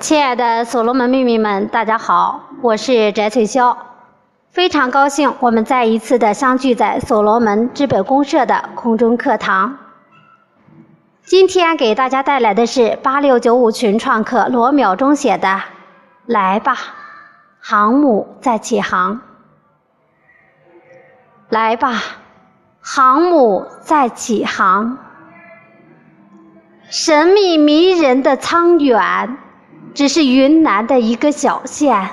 [0.00, 3.76] 亲爱的所罗门秘密们，大家好，我是翟翠霄，
[4.52, 9.76] 非常高兴我们再一次的相聚在所罗门资本公社的空中课堂。
[11.24, 15.48] 今天给大家带来的是八六九五群创客罗淼中写的
[16.26, 16.76] 《来吧，
[17.58, 19.16] 航母在起航》。
[21.48, 22.00] 来吧，
[22.80, 24.96] 航母在起航，
[26.88, 29.38] 神秘迷人的苍远。
[29.98, 32.10] 只是云南的一个小县，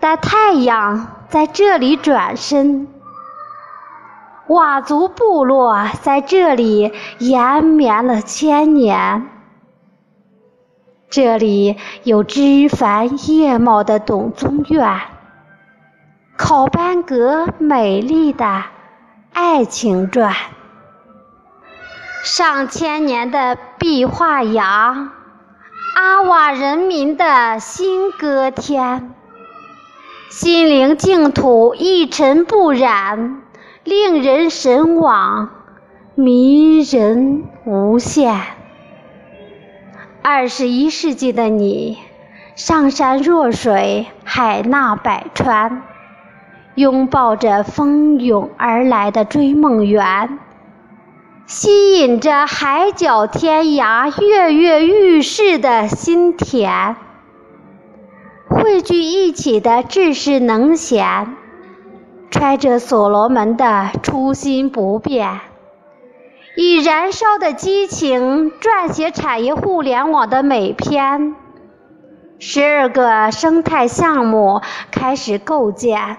[0.00, 2.88] 但太阳在这里转身，
[4.48, 9.28] 佤族部落在这里延绵了千年。
[11.08, 15.00] 这里有枝繁叶茂的董宗院，
[16.36, 18.64] 考班格美丽的
[19.32, 20.34] 爱情传，
[22.24, 25.12] 上千年的壁画崖。
[25.94, 29.12] 阿瓦人民的新歌天，
[30.30, 33.42] 心灵净土一尘不染，
[33.82, 35.50] 令人神往，
[36.14, 38.40] 迷人无限。
[40.22, 41.98] 二十一世纪的你，
[42.54, 45.82] 上善若水，海纳百川，
[46.76, 50.38] 拥抱着蜂拥而来的追梦缘。
[51.50, 56.94] 吸引着海角天涯、跃跃欲试的心田，
[58.48, 61.34] 汇聚一起的志士能贤，
[62.30, 65.40] 揣着所罗门的初心不变，
[66.56, 71.34] 以燃烧的激情撰写产业互联网的美篇。
[72.38, 74.62] 十二个生态项目
[74.92, 76.16] 开始构建，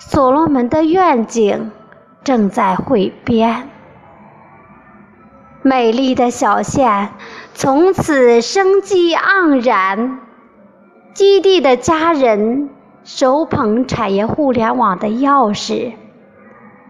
[0.00, 1.70] 所罗门的愿景
[2.24, 3.68] 正在汇编。
[5.66, 7.10] 美丽的小县
[7.52, 10.20] 从此生机盎然，
[11.12, 12.70] 基地的家人
[13.02, 15.94] 手捧产业互联网的钥匙，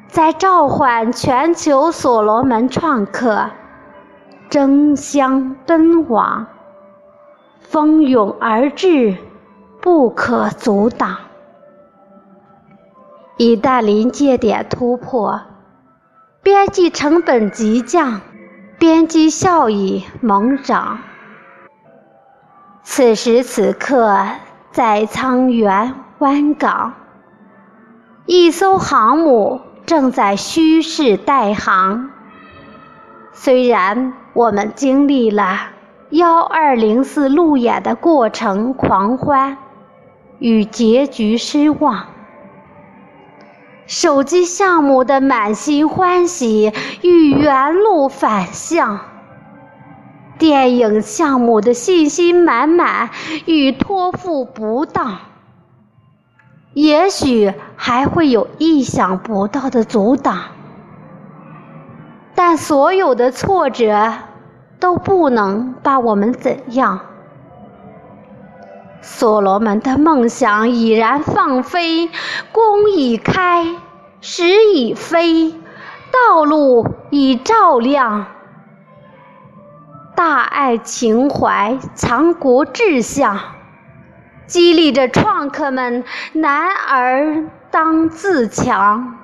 [0.08, 3.48] 在召唤全球所罗门创客
[4.50, 6.46] 争相奔往，
[7.60, 9.16] 蜂拥而至，
[9.80, 11.16] 不可阻挡。
[13.38, 15.40] 一旦临界点突破，
[16.42, 18.20] 边际成本急降。
[18.78, 20.98] 边际效益猛涨。
[22.82, 24.16] 此时此刻，
[24.70, 26.94] 在沧源湾港，
[28.26, 32.10] 一艘航母正在蓄势待航。
[33.32, 35.70] 虽然我们经历了
[36.10, 39.56] 幺二零四路演的过程狂欢
[40.38, 42.15] 与结局失望。
[43.86, 48.98] 手机项目的满心欢喜与原路返向，
[50.38, 53.10] 电影项目的信心满满
[53.44, 55.18] 与托付不当，
[56.74, 60.42] 也许还会有意想不到的阻挡，
[62.34, 64.12] 但所有的挫折
[64.80, 67.00] 都不能把我们怎样。
[69.02, 72.10] 所罗门的梦想已然放飞，
[72.52, 73.76] 弓已开，
[74.20, 75.54] 矢已飞，
[76.10, 78.26] 道路已照亮。
[80.14, 83.38] 大爱情怀，强国志向，
[84.46, 89.18] 激励着创客们男儿当自强。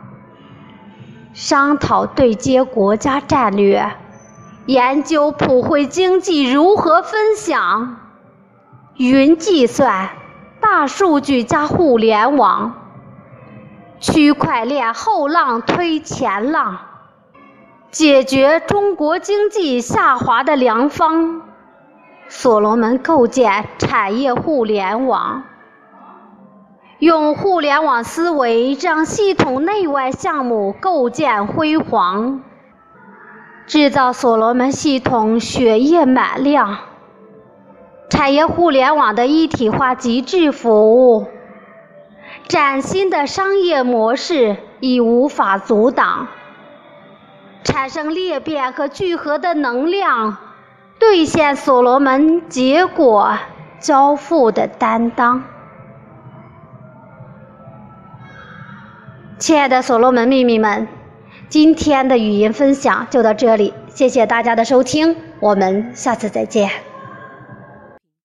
[1.33, 3.91] 商讨对接国家战略，
[4.67, 7.97] 研究普惠经济如何分享。
[8.97, 10.11] 云计算、
[10.61, 12.75] 大数据加互联网，
[14.01, 16.79] 区块链后浪推前浪，
[17.91, 21.41] 解决中国经济下滑的良方。
[22.29, 25.43] 所罗门构建产业互联网，
[26.99, 32.43] 用互联网思维让系统内外项目构建辉煌，
[33.67, 36.79] 制造所罗门系统血液满量。
[38.23, 41.27] 产业互联网的一体化极致服务，
[42.47, 46.29] 崭新的商业模式已无法阻挡，
[47.65, 50.37] 产生裂变和聚合的能量，
[51.01, 53.39] 兑现所罗门结果
[53.81, 55.43] 交付的担当。
[59.37, 60.87] 亲爱的所罗门秘密们，
[61.49, 66.71] 今天的语音分享就到这里，谢谢大家的收听，我们下次再见。